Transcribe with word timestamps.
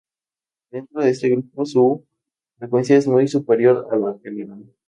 Dentro 0.71 1.03
de 1.03 1.11
este 1.11 1.29
grupo 1.29 1.63
su 1.63 2.03
frecuencia 2.57 2.97
es 2.97 3.07
muy 3.07 3.27
superior 3.27 3.87
a 3.91 3.95
la 3.97 4.17
general. 4.23 4.65